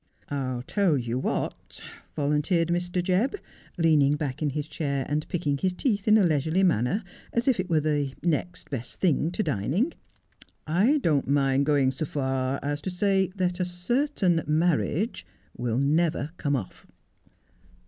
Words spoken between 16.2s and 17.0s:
come off.'